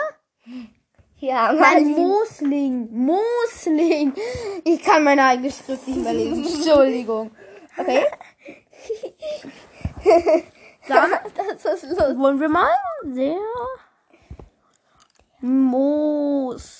Ja, 1.17 1.53
Nein, 1.53 1.93
mal 1.93 2.01
Mosling. 2.03 2.89
Mosling. 2.93 4.13
Ich 4.65 4.83
kann 4.83 5.05
meine 5.05 5.25
eigene 5.25 5.51
Schrift 5.51 5.89
nicht 5.89 5.99
mehr 5.99 6.13
lesen. 6.13 6.45
Entschuldigung. 6.45 7.31
Okay. 7.77 8.05
Dann 10.89 11.11
das 11.35 11.65
ist 11.65 11.65
lustig. 11.85 12.19
wollen 12.19 12.39
wir 12.41 12.49
mal 12.49 12.69
sehr 13.05 13.39
Mosling 15.41 16.75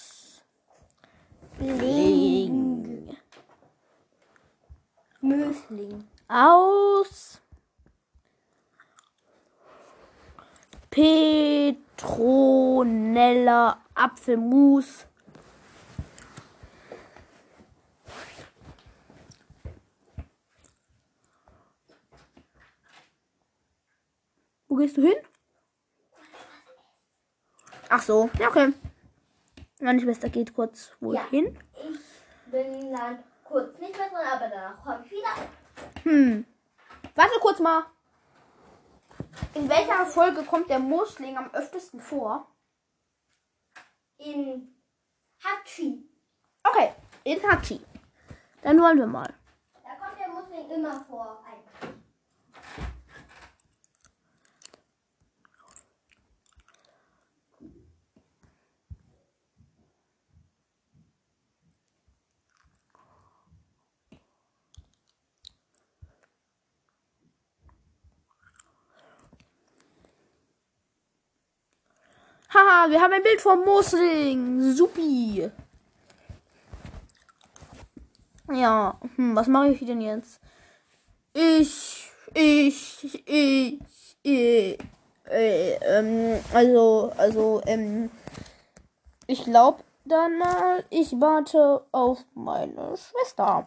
Müsling. 5.21 6.05
aus 6.29 7.41
Petronella 10.95 13.83
Apfelmus 13.97 15.07
Wo 24.69 24.77
gehst 24.77 24.97
du 24.97 25.03
hin? 25.03 25.17
Ach 27.89 28.01
so, 28.01 28.31
ja, 28.39 28.47
okay. 28.49 28.73
Meine 29.81 30.01
Schwester 30.01 30.29
geht 30.29 30.55
kurz 30.55 30.93
wohin. 31.01 31.59
Ich 31.91 31.99
bin 32.53 32.93
dann 32.93 33.25
kurz 33.43 33.77
nicht 33.81 33.99
mehr 33.99 34.11
drin, 34.11 34.19
aber 34.33 34.49
danach 34.49 34.81
komme 34.85 35.05
ich 35.05 35.11
wieder. 35.11 35.35
Hm. 36.05 36.45
Warte 37.17 37.41
kurz 37.41 37.59
mal. 37.59 37.83
In 39.55 39.69
welcher 39.69 40.07
Folge 40.07 40.43
kommt 40.45 40.69
der 40.69 40.79
Mosling 40.79 41.37
am 41.37 41.53
öftesten 41.55 42.01
vor? 42.01 42.47
In 44.19 44.77
Hachi. 45.43 46.09
Okay, 46.63 46.93
in 47.25 47.43
Hachi. 47.43 47.81
Dann 48.63 48.81
wollen 48.81 48.99
wir 48.99 49.07
mal. 49.07 49.33
Da 49.83 49.95
kommt 49.97 50.19
der 50.19 50.29
Muslim 50.29 50.71
immer 50.71 51.05
vor. 51.05 51.45
eigentlich. 51.47 51.95
Haha, 72.55 72.89
wir 72.89 73.01
haben 73.01 73.13
ein 73.13 73.23
Bild 73.25 73.41
vom 73.41 73.65
Mosling. 73.65 74.73
Supi. 74.75 75.51
Ja, 78.53 78.97
hm, 79.17 79.35
was 79.35 79.49
mache 79.49 79.71
ich 79.71 79.85
denn 79.85 80.01
jetzt? 80.01 80.41
Ich, 81.33 82.09
ich, 82.33 83.23
ich, 83.27 84.17
ich, 84.23 84.79
äh, 85.29 85.73
ähm, 85.83 86.39
also, 86.53 87.11
also, 87.17 87.61
ähm, 87.67 88.09
ich 89.27 89.43
glaube 89.43 89.83
dann 90.05 90.39
mal, 90.39 90.85
ich 90.91 91.11
warte 91.21 91.85
auf 91.91 92.21
meine 92.35 92.97
Schwester. 92.97 93.67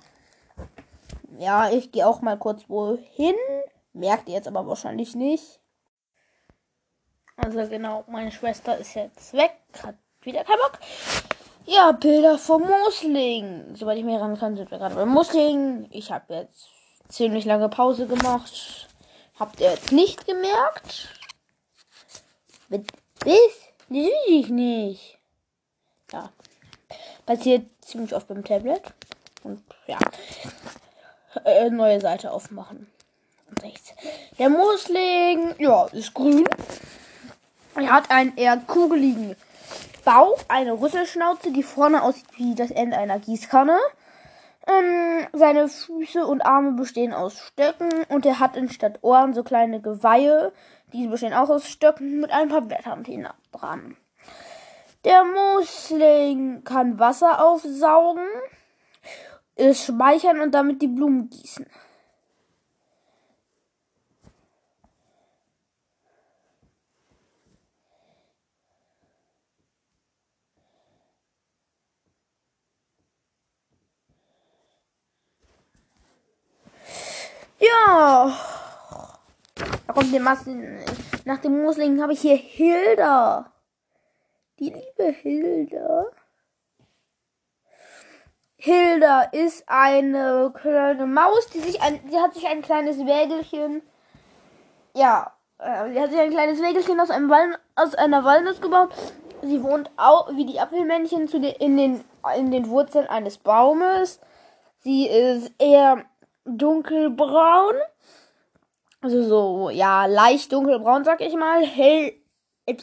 Ja, 1.38 1.70
ich 1.70 1.92
gehe 1.92 2.08
auch 2.08 2.22
mal 2.22 2.40
kurz 2.40 2.70
wohin. 2.70 3.36
Merkt 3.92 4.30
ihr 4.30 4.36
jetzt 4.36 4.48
aber 4.48 4.66
wahrscheinlich 4.66 5.14
nicht. 5.14 5.60
Also 7.38 7.68
genau, 7.68 8.04
meine 8.08 8.32
Schwester 8.32 8.78
ist 8.78 8.96
jetzt 8.96 9.34
weg, 9.34 9.54
hat 9.84 9.96
wieder 10.22 10.44
keinen 10.44 10.58
Bock. 10.58 10.80
Ja, 11.66 11.92
Bilder 11.92 12.38
vom 12.38 12.64
Mosling. 12.64 13.76
Soweit 13.76 13.98
ich 13.98 14.04
mir 14.04 14.18
erinnern 14.18 14.40
kann, 14.40 14.56
sind 14.56 14.72
wir 14.72 14.78
gerade 14.78 14.96
beim 14.96 15.10
Mosling. 15.10 15.88
Ich 15.92 16.12
habe 16.12 16.34
jetzt 16.34 16.68
ziemlich 17.10 17.46
lange 17.46 17.70
Pause 17.70 18.08
gemacht. 18.08 18.88
Habt 19.38 19.60
ihr 19.60 19.70
jetzt 19.70 19.92
nicht 19.92 20.26
gemerkt? 20.26 21.10
Bis? 22.70 22.88
Ich 23.90 24.50
nicht. 24.50 25.18
Ja. 26.12 26.32
Passiert 27.26 27.68
ziemlich 27.82 28.16
oft 28.16 28.28
beim 28.28 28.44
Tablet. 28.44 28.82
Und 29.44 29.64
ja. 29.86 30.00
Äh, 31.46 31.70
neue 31.70 32.02
Seite 32.02 32.32
aufmachen. 32.32 32.88
Rechts. 33.62 33.94
Der 34.40 34.50
Mosling, 34.50 35.56
ja, 35.60 35.86
ist 35.88 36.14
grün. 36.14 36.48
Er 37.80 37.92
hat 37.92 38.10
einen 38.10 38.36
eher 38.36 38.58
kugeligen 38.58 39.36
Bauch, 40.04 40.40
eine 40.48 40.74
Rüsselschnauze, 40.74 41.52
die 41.52 41.62
vorne 41.62 42.02
aussieht 42.02 42.26
wie 42.36 42.56
das 42.56 42.72
Ende 42.72 42.98
einer 42.98 43.20
Gießkanne. 43.20 43.78
Ähm, 44.66 45.28
seine 45.34 45.70
Füße 45.70 46.26
und 46.26 46.42
Arme 46.42 46.72
bestehen 46.72 47.14
aus 47.14 47.40
Stöcken 47.40 47.90
und 48.10 48.26
er 48.26 48.40
hat 48.40 48.58
anstatt 48.58 49.04
Ohren 49.04 49.36
so 49.36 49.44
kleine 49.44 49.80
Geweihe. 49.80 50.54
Diese 50.92 51.10
bestehen 51.10 51.36
auch 51.36 51.50
aus 51.50 51.70
Stöcken 51.70 52.20
mit 52.20 52.32
ein 52.32 52.50
paar 52.50 52.62
Blättern 52.62 53.06
dran. 53.52 53.96
Der 55.06 55.24
Musling 55.24 56.64
kann 56.64 56.98
Wasser 56.98 57.46
aufsaugen, 57.46 58.26
es 59.56 59.86
speichern 59.86 60.42
und 60.42 60.52
damit 60.52 60.82
die 60.82 60.88
Blumen 60.88 61.30
gießen. 61.30 61.68
Da 78.26 79.94
kommt 79.94 80.14
der 80.14 80.22
Masken. 80.22 80.80
Nach 81.26 81.40
dem 81.40 81.62
Musling 81.62 82.02
habe 82.02 82.14
ich 82.14 82.22
hier 82.22 82.36
Hilda. 82.36 83.52
Die 84.60 84.70
liebe 84.70 85.12
Hilda. 85.12 86.06
Hilda 88.56 89.22
ist 89.22 89.64
eine 89.68 90.52
kleine 90.60 91.06
Maus, 91.06 91.48
die 91.54 91.60
sich 91.60 91.82
ein, 91.82 92.00
die 92.10 92.18
hat 92.18 92.34
sich 92.34 92.48
ein 92.48 92.64
kleines 92.64 92.98
Wägelchen, 92.98 93.84
ja, 94.96 95.32
äh, 95.60 95.92
sie 95.92 96.02
hat 96.02 96.10
sich 96.10 96.20
ein 96.20 96.32
kleines 96.32 96.60
Wägelchen 96.60 97.00
aus 97.00 97.12
einem 97.12 97.30
Wal 97.30 97.60
aus 97.76 97.94
einer 97.94 98.24
Walnuss 98.24 98.60
gebaut. 98.60 98.90
Sie 99.44 99.62
wohnt 99.62 99.92
auch 99.96 100.36
wie 100.36 100.46
die 100.46 100.60
Apfelmännchen 100.60 101.28
den, 101.28 101.44
in 101.44 101.78
den 101.78 102.04
in 102.36 102.52
den 102.52 102.68
Wurzeln 102.68 103.08
eines 103.08 103.38
Baumes. 103.38 104.20
Sie 104.80 105.08
ist 105.08 105.52
eher 105.60 106.04
dunkelbraun, 106.46 107.76
also 109.02 109.24
so 109.24 109.70
ja 109.70 110.06
leicht 110.06 110.52
dunkelbraun, 110.52 111.04
sag 111.04 111.22
ich 111.22 111.36
mal, 111.36 111.66
hell 111.66 112.14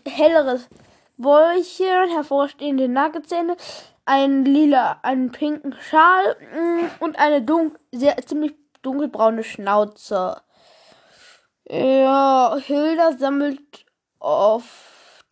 helleres 0.08 0.68
Bäuchchen, 1.16 2.08
hervorstehende 2.10 2.88
Nagezähne, 2.88 3.56
ein 4.04 4.44
lila, 4.44 4.98
einen 5.02 5.30
pinken 5.30 5.74
Schal 5.80 6.36
mm, 6.40 7.02
und 7.02 7.18
eine 7.18 7.42
dun 7.42 7.78
sehr 7.92 8.16
ziemlich 8.18 8.54
dunkelbraune 8.82 9.44
Schnauze. 9.44 10.40
Ja, 11.68 12.56
Hilda 12.60 13.12
sammelt 13.12 13.86
auf 14.18 15.24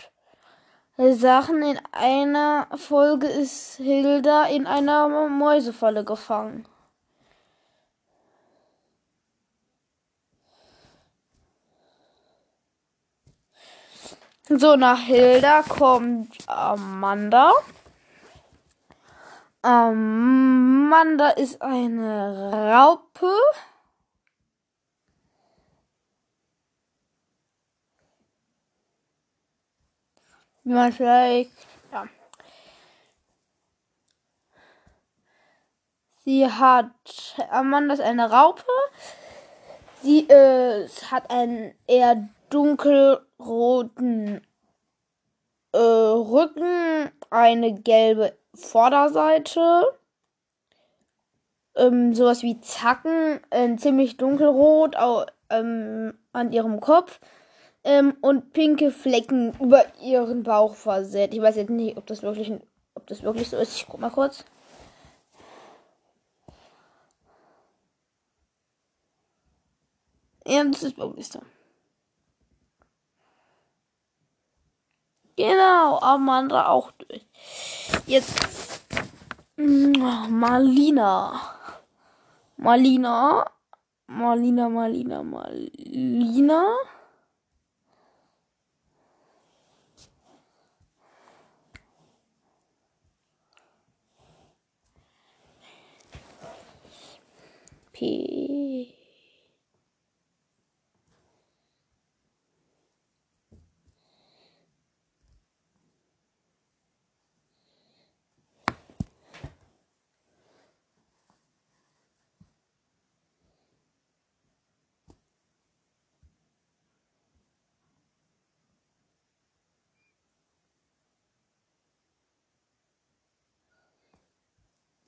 Sachen. 0.97 1.63
In 1.63 1.79
einer 1.93 2.69
Folge 2.77 3.27
ist 3.27 3.77
Hilda 3.77 4.45
in 4.45 4.67
einer 4.67 5.29
Mäusefalle 5.29 6.05
gefangen. 6.05 6.67
So, 14.59 14.77
nach 14.77 15.01
Hilda 15.01 15.63
kommt 15.63 16.37
Amanda. 16.47 17.53
Amanda 19.63 21.31
ist 21.31 21.63
eine 21.63 22.53
Raupe. 22.75 23.33
Wie 30.65 30.73
man 30.73 30.93
vielleicht, 30.93 31.53
ja. 31.91 32.07
Sie 36.25 36.47
hat, 36.47 36.91
Amanda 37.51 37.95
ist 37.95 38.01
eine 38.01 38.31
Raupe. 38.31 38.65
Sie 40.03 40.29
äh, 40.29 40.89
hat 41.11 41.31
einen 41.31 41.75
eher 41.87 42.29
dunkelroten 42.53 44.43
äh, 45.73 45.79
Rücken, 45.79 47.11
eine 47.31 47.75
gelbe 47.75 48.37
Vorderseite, 48.55 49.87
ähm, 51.75 52.15
sowas 52.15 52.43
wie 52.43 52.61
Zacken, 52.61 53.41
äh, 53.51 53.75
ziemlich 53.77 54.19
dunkelrot 54.19 54.97
au, 54.97 55.25
ähm, 55.49 56.15
an 56.33 56.53
ihrem 56.53 56.81
Kopf 56.81 57.21
ähm, 57.85 58.15
und 58.21 58.53
pinke 58.53 58.91
Flecken 58.91 59.55
über 59.59 59.85
ihren 60.01 60.43
Bauch 60.43 60.75
versät. 60.75 61.33
Ich 61.33 61.41
weiß 61.41 61.57
jetzt 61.57 61.71
nicht, 61.71 61.97
ob 61.97 62.07
das 62.07 62.23
wirklich, 62.23 62.53
ob 62.95 63.07
das 63.07 63.23
wirklich 63.23 63.49
so 63.49 63.57
ist. 63.57 63.77
Ich 63.77 63.87
guck 63.89 64.01
mal 64.01 64.11
kurz. 64.11 64.45
Ja, 70.47 70.65
das 70.65 70.83
ist 70.83 70.99
wirklich 70.99 71.29
so. 71.29 71.41
Genau, 75.37 75.99
Amanda 76.01 76.69
auch 76.69 76.91
durch. 76.93 77.27
Jetzt 78.07 78.83
Marlina. 79.57 81.41
Marlina. 82.57 83.51
Marlina, 84.07 84.69
Marlina, 84.69 85.23
Marlina. 85.23 86.77
P. 97.93 99.02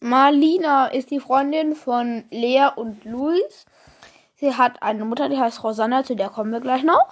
Marlina 0.05 0.89
ist 0.89 1.11
die 1.11 1.19
Freundin 1.19 1.75
von 1.75 2.25
Lea 2.31 2.69
und 2.77 3.07
Luis. 3.07 3.65
Sie 4.35 4.55
hat 4.55 4.83
eine 4.83 5.03
Mutter, 5.07 5.31
die 5.31 5.39
heißt 5.39 5.65
Rosanna, 5.65 6.05
zu 6.05 6.15
der 6.15 6.29
kommen 6.29 6.53
wir 6.53 6.61
gleich 6.61 6.83
noch. 6.83 7.09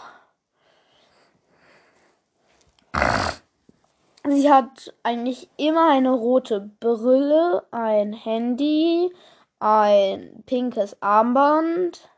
Sie 4.28 4.52
hat 4.52 4.92
eigentlich 5.04 5.48
immer 5.56 5.90
eine 5.90 6.12
rote 6.12 6.70
Brille, 6.80 7.66
ein 7.70 8.12
Handy, 8.12 9.10
ein 9.58 10.42
pinkes 10.44 11.00
Armband, 11.00 12.10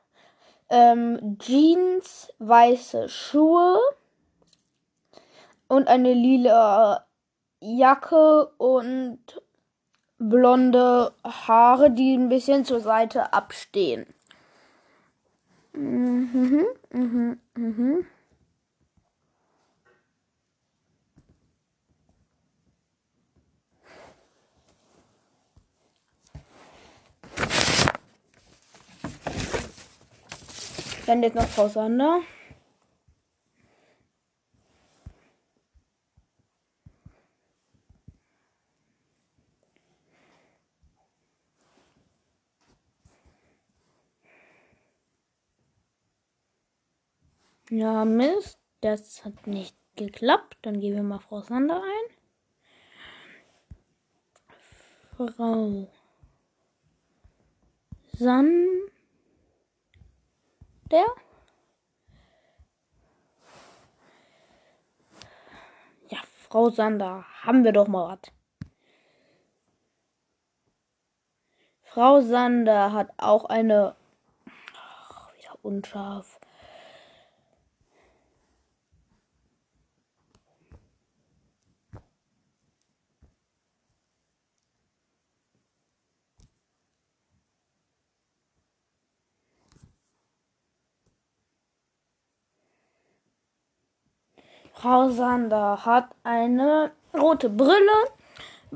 ähm, 0.70 1.38
Jeans, 1.38 2.32
weiße 2.40 3.08
Schuhe 3.08 3.78
und 5.68 5.86
eine 5.86 6.14
lila 6.14 7.06
Jacke 7.60 8.46
und 8.58 9.40
blonde 10.28 11.12
Haare, 11.24 11.90
die 11.90 12.14
ein 12.14 12.28
bisschen 12.28 12.64
zur 12.64 12.80
Seite 12.80 13.32
abstehen. 13.32 14.06
Mhm, 15.72 16.66
mhm, 16.92 17.38
mhm. 17.56 18.06
Dann 31.06 31.22
jetzt 31.22 31.34
noch 31.34 31.46
Frau 31.48 31.68
Sander. 31.68 32.20
Ja, 47.76 48.04
Mist. 48.04 48.60
Das 48.82 49.24
hat 49.24 49.48
nicht 49.48 49.76
geklappt. 49.96 50.58
Dann 50.62 50.78
geben 50.78 50.94
wir 50.94 51.02
mal 51.02 51.18
Frau 51.18 51.40
Sander 51.40 51.82
ein. 51.82 52.06
Frau 55.16 55.88
Sander. 58.12 58.78
Ja, 66.10 66.20
Frau 66.48 66.70
Sander, 66.70 67.24
haben 67.42 67.64
wir 67.64 67.72
doch 67.72 67.88
mal 67.88 68.12
was. 68.12 68.32
Frau 71.82 72.20
Sander 72.20 72.92
hat 72.92 73.10
auch 73.16 73.46
eine. 73.46 73.96
Ach, 74.76 75.34
wieder 75.34 75.58
unscharf. 75.62 76.38
Frau 94.84 95.08
Sander 95.08 95.86
hat 95.86 96.10
eine 96.24 96.90
rote 97.18 97.48
Brille, 97.48 98.04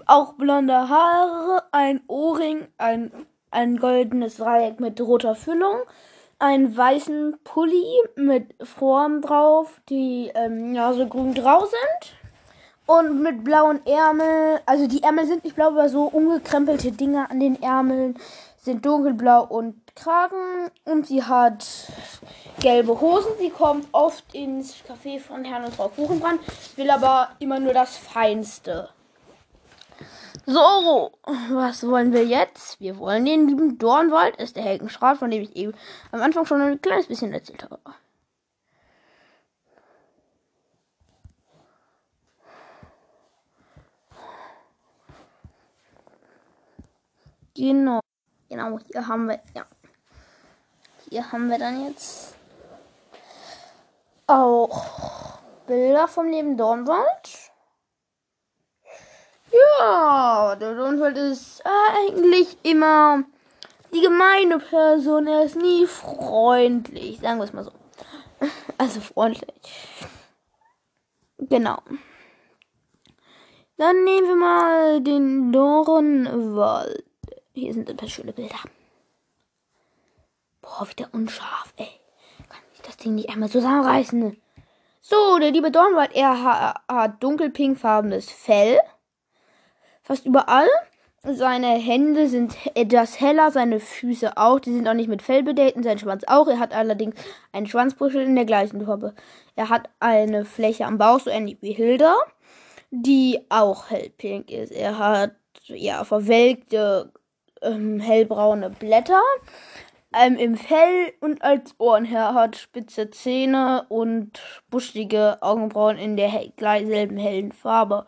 auch 0.06 0.32
blonde 0.32 0.88
Haare, 0.88 1.64
ein 1.70 2.00
Ohrring, 2.06 2.66
ein, 2.78 3.12
ein 3.50 3.76
goldenes 3.76 4.38
Dreieck 4.38 4.80
mit 4.80 4.98
roter 5.02 5.34
Füllung, 5.34 5.80
einen 6.38 6.74
weißen 6.74 7.36
Pulli 7.44 7.84
mit 8.16 8.54
Form 8.66 9.20
drauf, 9.20 9.82
die 9.90 10.32
ähm, 10.34 10.74
ja 10.74 10.94
so 10.94 11.06
grün 11.06 11.34
grau 11.34 11.66
sind. 11.66 12.16
Und 12.86 13.20
mit 13.22 13.44
blauen 13.44 13.84
Ärmeln, 13.84 14.60
also 14.64 14.88
die 14.88 15.02
Ärmel 15.02 15.26
sind 15.26 15.44
nicht 15.44 15.56
blau, 15.56 15.66
aber 15.66 15.90
so 15.90 16.04
umgekrempelte 16.04 16.90
Dinge 16.90 17.30
an 17.30 17.38
den 17.38 17.62
Ärmeln 17.62 18.16
sind 18.56 18.86
dunkelblau 18.86 19.44
und 19.44 19.74
Kragen. 19.98 20.70
Und 20.84 21.06
sie 21.06 21.22
hat 21.22 21.66
gelbe 22.60 23.00
Hosen. 23.00 23.32
Sie 23.38 23.50
kommt 23.50 23.86
oft 23.92 24.34
ins 24.34 24.76
Café 24.84 25.20
von 25.20 25.44
Herrn 25.44 25.64
und 25.64 25.74
Frau 25.74 25.88
Kuchenbrand, 25.88 26.40
will 26.76 26.90
aber 26.90 27.30
immer 27.38 27.58
nur 27.60 27.72
das 27.72 27.96
Feinste. 27.96 28.88
So, 30.46 31.12
was 31.50 31.86
wollen 31.86 32.12
wir 32.14 32.24
jetzt? 32.24 32.80
Wir 32.80 32.98
wollen 32.98 33.26
den 33.26 33.48
lieben 33.48 33.76
Dornwald, 33.78 34.36
ist 34.36 34.56
der 34.56 34.62
Helgenschrat, 34.62 35.18
von 35.18 35.30
dem 35.30 35.42
ich 35.42 35.54
eben 35.56 35.74
am 36.10 36.22
Anfang 36.22 36.46
schon 36.46 36.62
ein 36.62 36.80
kleines 36.80 37.06
bisschen 37.06 37.34
erzählt 37.34 37.64
habe. 37.64 37.78
Genau. 47.54 48.00
Genau, 48.48 48.78
hier 48.90 49.06
haben 49.06 49.28
wir, 49.28 49.40
ja. 49.54 49.66
Hier 51.10 51.32
haben 51.32 51.48
wir 51.48 51.58
dann 51.58 51.86
jetzt 51.86 52.34
auch 54.26 55.38
Bilder 55.66 56.06
vom 56.06 56.28
Leben 56.28 56.58
Dornwald. 56.58 57.50
Ja, 59.50 60.54
der 60.56 60.74
Donald 60.74 61.16
ist 61.16 61.62
eigentlich 61.64 62.58
immer 62.62 63.24
die 63.94 64.02
gemeine 64.02 64.58
Person. 64.58 65.26
Er 65.26 65.44
ist 65.44 65.56
nie 65.56 65.86
freundlich, 65.86 67.20
sagen 67.20 67.38
wir 67.38 67.44
es 67.44 67.52
mal 67.52 67.64
so. 67.64 67.72
Also 68.76 69.00
freundlich. 69.00 69.54
Genau. 71.38 71.78
Dann 73.76 74.04
nehmen 74.04 74.28
wir 74.28 74.36
mal 74.36 75.00
den 75.00 75.52
Dornwald. 75.52 77.04
Hier 77.54 77.72
sind 77.72 77.88
ein 77.88 77.96
paar 77.96 78.08
schöne 78.08 78.32
Bilder. 78.32 78.58
Boah, 80.68 80.88
wieder 80.88 81.08
unscharf, 81.12 81.72
ey. 81.76 81.88
Kann 82.48 82.60
ich 82.74 82.82
das 82.82 82.96
Ding 82.98 83.14
nicht 83.14 83.30
einmal 83.30 83.48
zusammenreißen? 83.48 84.36
So, 85.00 85.38
der 85.38 85.50
liebe 85.50 85.70
Dornwald, 85.70 86.14
er 86.14 86.74
hat 86.88 87.22
dunkelpinkfarbenes 87.22 88.30
Fell. 88.30 88.78
Fast 90.02 90.26
überall. 90.26 90.68
Seine 91.22 91.68
Hände 91.68 92.28
sind 92.28 92.54
etwas 92.74 93.18
heller, 93.20 93.50
seine 93.50 93.80
Füße 93.80 94.36
auch. 94.36 94.60
Die 94.60 94.72
sind 94.72 94.86
auch 94.86 94.94
nicht 94.94 95.08
mit 95.08 95.22
Fell 95.22 95.42
bedeckt 95.42 95.76
und 95.76 95.82
sein 95.82 95.98
Schwanz 95.98 96.24
auch. 96.26 96.46
Er 96.48 96.58
hat 96.58 96.74
allerdings 96.74 97.16
einen 97.52 97.66
Schwanzbrüschel 97.66 98.22
in 98.22 98.36
der 98.36 98.44
gleichen 98.44 98.84
Farbe. 98.84 99.14
Er 99.56 99.70
hat 99.70 99.88
eine 100.00 100.44
Fläche 100.44 100.84
am 100.84 100.98
Bauch, 100.98 101.20
so 101.20 101.30
ähnlich 101.30 101.58
wie 101.60 101.72
Hilda, 101.72 102.14
die 102.90 103.40
auch 103.48 103.90
hellpink 103.90 104.50
ist. 104.50 104.70
Er 104.70 104.98
hat 104.98 105.32
ja 105.64 106.04
verwelkte 106.04 107.12
ähm, 107.62 108.00
hellbraune 108.00 108.70
Blätter 108.70 109.20
ähm, 110.14 110.36
im 110.36 110.56
Fell 110.56 111.12
und 111.20 111.42
als 111.42 111.74
Ohren. 111.78 112.04
Er 112.04 112.34
hat 112.34 112.56
spitze 112.56 113.10
Zähne 113.10 113.86
und 113.88 114.40
buschige 114.70 115.38
Augenbrauen 115.40 115.98
in 115.98 116.16
der 116.16 116.30
he 116.30 116.52
selben 116.58 117.16
hellen 117.16 117.52
Farbe. 117.52 118.06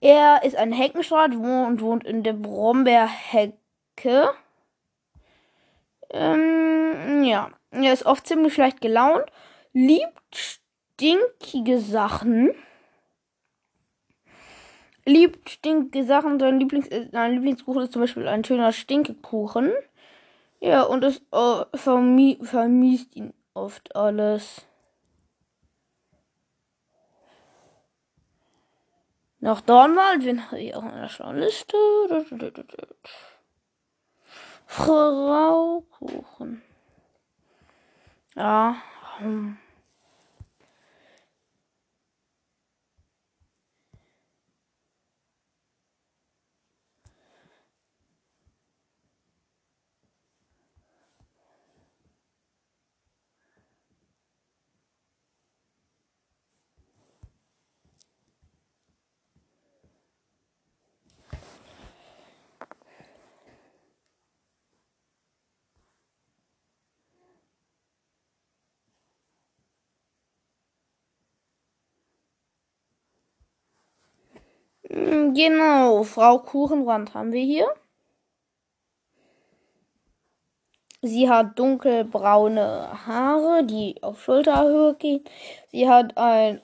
Er 0.00 0.42
ist 0.44 0.56
ein 0.56 0.72
Heckenschrat 0.72 1.34
und 1.34 1.80
wohnt 1.80 2.04
in 2.04 2.22
der 2.22 2.34
Brombeerhecke. 2.34 4.30
Ähm, 6.10 7.24
ja, 7.24 7.50
er 7.70 7.92
ist 7.92 8.06
oft 8.06 8.26
ziemlich 8.26 8.54
schlecht 8.54 8.80
gelaunt, 8.80 9.24
liebt 9.72 10.58
stinkige 10.96 11.80
Sachen. 11.80 12.50
Liebt 15.04 15.50
stinkige 15.50 16.04
Sachen. 16.04 16.38
Sein, 16.38 16.58
Lieblings 16.58 16.88
sein 17.12 17.32
Lieblingskuchen 17.32 17.82
ist 17.82 17.92
zum 17.92 18.02
Beispiel 18.02 18.28
ein 18.28 18.44
schöner 18.44 18.72
Stinkekuchen. 18.72 19.72
Ja, 20.66 20.82
und 20.82 21.04
es 21.04 21.22
äh, 21.30 21.64
vermi 21.76 22.40
vermisst 22.42 23.14
ihn 23.14 23.32
oft 23.54 23.94
alles. 23.94 24.66
Noch 29.38 29.60
Dornwald, 29.60 30.24
wen 30.24 30.44
habe 30.44 30.60
ich 30.60 30.74
auch 30.74 30.82
in 30.82 30.90
der 30.90 31.08
schlauen 31.08 31.38
Liste? 31.38 31.76
Frau 34.66 35.82
Kuchen. 35.82 36.62
Ja. 38.34 38.74
Hm. 39.18 39.58
Genau, 74.88 76.02
Frau 76.04 76.38
Kuchenbrand 76.38 77.14
haben 77.14 77.32
wir 77.32 77.42
hier. 77.42 77.66
Sie 81.02 81.28
hat 81.28 81.58
dunkelbraune 81.58 83.06
Haare, 83.06 83.64
die 83.64 84.02
auf 84.02 84.22
Schulterhöhe 84.22 84.94
gehen. 84.94 85.24
Sie 85.70 85.88
hat 85.88 86.16
ein, 86.16 86.60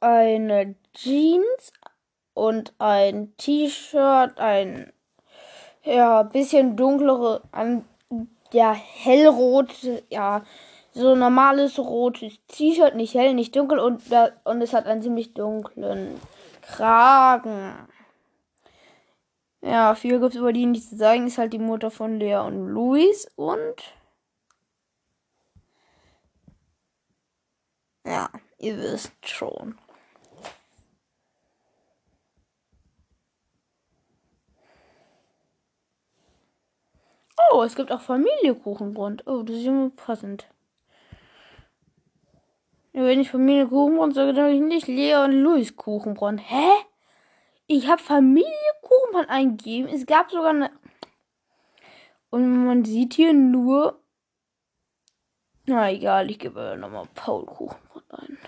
eine 0.00 0.74
Jeans 0.92 1.72
und 2.34 2.74
ein 2.78 3.34
T-Shirt, 3.36 4.38
ein 4.38 4.92
ja, 5.84 6.22
bisschen 6.24 6.76
dunklere, 6.76 7.42
ein, 7.52 7.84
ja, 8.52 8.72
hellrot, 8.72 9.70
ja, 10.10 10.42
so 10.92 11.14
normales 11.14 11.78
rotes 11.78 12.34
T-Shirt, 12.48 12.96
nicht 12.96 13.14
hell, 13.14 13.34
nicht 13.34 13.54
dunkel 13.56 13.78
und, 13.78 14.02
und 14.44 14.62
es 14.62 14.74
hat 14.74 14.86
einen 14.86 15.02
ziemlich 15.02 15.34
dunklen 15.34 16.20
Kragen. 16.76 17.88
Ja, 19.62 19.94
viel 19.94 20.20
gibt 20.20 20.34
es 20.34 20.40
über 20.40 20.52
die 20.52 20.66
nicht 20.66 20.88
zu 20.88 20.96
sagen. 20.96 21.26
Ist 21.26 21.38
halt 21.38 21.52
die 21.52 21.58
Mutter 21.58 21.90
von 21.90 22.18
Lea 22.18 22.36
und 22.38 22.68
Luis 22.68 23.28
und. 23.36 23.94
Ja, 28.04 28.30
ihr 28.58 28.76
wisst 28.78 29.12
schon. 29.28 29.78
Oh, 37.52 37.62
es 37.64 37.74
gibt 37.74 37.90
auch 37.92 38.00
Familiekuchenbrund. 38.00 39.26
Oh, 39.26 39.42
das 39.42 39.56
ist 39.56 39.66
immer 39.66 39.90
passend. 39.90 40.46
Wenn 42.92 43.20
ich 43.20 43.30
Familie 43.30 43.68
Kuchenbrand 43.68 44.14
sage, 44.14 44.32
dann 44.32 44.46
habe 44.46 44.54
ich 44.54 44.60
nicht 44.60 44.88
Lea 44.88 45.22
und 45.24 45.32
Louis 45.32 45.76
Kuchenbrand. 45.76 46.40
Hä? 46.40 46.70
Ich 47.66 47.88
habe 47.88 48.02
Familie 48.02 48.50
Kuchenbrand 48.82 49.30
eingegeben. 49.30 49.88
Es 49.88 50.06
gab 50.06 50.30
sogar 50.30 50.50
eine. 50.50 50.70
Und 52.30 52.66
man 52.66 52.84
sieht 52.84 53.14
hier 53.14 53.32
nur. 53.32 54.02
Na 55.66 55.90
egal, 55.90 56.30
ich 56.30 56.38
gebe 56.40 56.76
nochmal 56.76 57.06
Paul 57.14 57.46
Kuchenbrand 57.46 58.04
ein. 58.10 58.38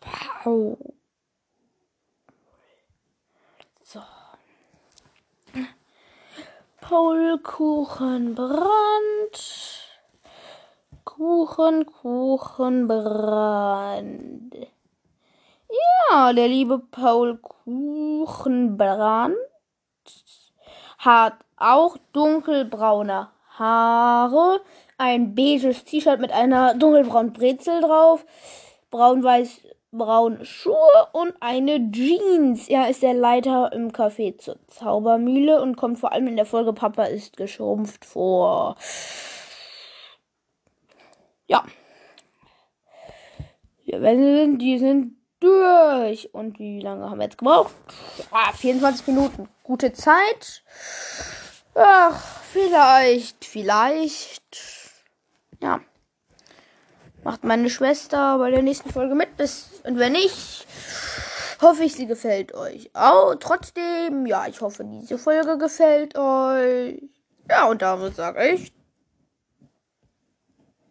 Paul. 0.00 0.76
So. 3.82 4.00
Paul 6.80 7.40
Kuchenbrand. 7.42 9.83
Kuchen, 11.16 11.86
Kuchen, 11.86 12.88
Brand. 12.88 14.52
Ja, 16.10 16.32
der 16.32 16.48
liebe 16.48 16.80
Paul 16.80 17.38
Kuchenbrand 17.38 19.36
hat 20.98 21.34
auch 21.56 21.96
dunkelbraune 22.12 23.28
Haare, 23.56 24.60
ein 24.98 25.36
beiges 25.36 25.84
T-Shirt 25.84 26.18
mit 26.18 26.32
einer 26.32 26.74
dunkelbraunen 26.74 27.32
Brezel 27.32 27.80
drauf, 27.80 28.26
braun-weiß 28.90 29.60
braune 29.92 30.44
Schuhe 30.44 30.74
und 31.12 31.32
eine 31.38 31.92
Jeans. 31.92 32.68
Er 32.68 32.90
ist 32.90 33.04
der 33.04 33.14
Leiter 33.14 33.72
im 33.72 33.92
Café 33.92 34.36
zur 34.36 34.56
Zaubermühle 34.66 35.62
und 35.62 35.76
kommt 35.76 36.00
vor 36.00 36.10
allem 36.10 36.26
in 36.26 36.34
der 36.34 36.46
Folge 36.46 36.72
Papa 36.72 37.04
ist 37.04 37.36
geschrumpft 37.36 38.04
vor. 38.04 38.74
Ja. 41.46 41.64
Ja, 43.84 44.00
wenn 44.00 44.58
die 44.58 44.78
sind 44.78 45.16
durch. 45.40 46.32
Und 46.32 46.58
wie 46.58 46.80
lange 46.80 47.10
haben 47.10 47.18
wir 47.18 47.24
jetzt 47.24 47.38
gebraucht? 47.38 47.74
Ah, 48.30 48.52
24 48.52 49.06
Minuten. 49.08 49.48
Gute 49.62 49.92
Zeit. 49.92 50.62
Ach, 51.74 52.20
vielleicht, 52.52 53.44
vielleicht. 53.44 54.42
Ja. 55.60 55.80
Macht 57.22 57.44
meine 57.44 57.70
Schwester 57.70 58.38
bei 58.38 58.50
der 58.50 58.62
nächsten 58.62 58.90
Folge 58.90 59.14
mit. 59.14 59.36
Bis, 59.36 59.82
und 59.84 59.98
wenn 59.98 60.12
nicht, 60.12 60.66
hoffe 61.60 61.84
ich, 61.84 61.94
sie 61.94 62.06
gefällt 62.06 62.54
euch. 62.54 62.90
Auch 62.94 63.34
trotzdem, 63.36 64.26
ja, 64.26 64.46
ich 64.46 64.60
hoffe, 64.60 64.84
diese 64.84 65.18
Folge 65.18 65.58
gefällt 65.58 66.16
euch. 66.16 67.02
Ja, 67.48 67.66
und 67.66 67.82
damit 67.82 68.16
sage 68.16 68.48
ich 68.48 68.72